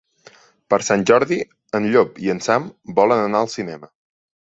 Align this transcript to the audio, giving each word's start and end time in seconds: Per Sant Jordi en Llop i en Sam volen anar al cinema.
Per 0.73 0.77
Sant 0.85 1.03
Jordi 1.09 1.37
en 1.79 1.85
Llop 1.95 2.17
i 2.29 2.31
en 2.35 2.41
Sam 2.47 2.65
volen 3.01 3.23
anar 3.27 3.43
al 3.43 3.51
cinema. 3.57 3.91